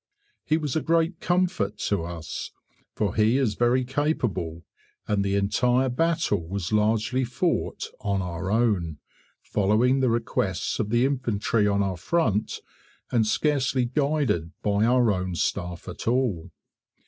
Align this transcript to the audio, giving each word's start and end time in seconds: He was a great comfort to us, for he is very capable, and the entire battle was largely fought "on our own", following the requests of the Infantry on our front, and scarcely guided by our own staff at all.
He 0.43 0.57
was 0.57 0.75
a 0.75 0.81
great 0.81 1.19
comfort 1.19 1.77
to 1.77 2.03
us, 2.05 2.49
for 2.95 3.13
he 3.13 3.37
is 3.37 3.53
very 3.53 3.85
capable, 3.85 4.63
and 5.07 5.23
the 5.23 5.35
entire 5.35 5.89
battle 5.89 6.43
was 6.47 6.73
largely 6.73 7.23
fought 7.23 7.85
"on 7.99 8.19
our 8.19 8.49
own", 8.49 8.97
following 9.43 9.99
the 9.99 10.09
requests 10.09 10.79
of 10.79 10.89
the 10.89 11.05
Infantry 11.05 11.67
on 11.67 11.83
our 11.83 11.97
front, 11.97 12.61
and 13.11 13.27
scarcely 13.27 13.85
guided 13.85 14.49
by 14.63 14.85
our 14.85 15.11
own 15.11 15.35
staff 15.35 15.87
at 15.87 16.07
all. 16.07 16.49